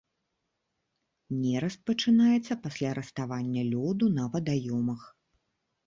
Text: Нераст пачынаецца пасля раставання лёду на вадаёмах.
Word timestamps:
Нераст 1.41 1.79
пачынаецца 1.91 2.53
пасля 2.65 2.89
раставання 3.01 3.61
лёду 3.71 4.13
на 4.19 4.23
вадаёмах. 4.35 5.01